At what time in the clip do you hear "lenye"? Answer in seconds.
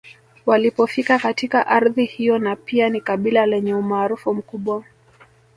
3.45-3.73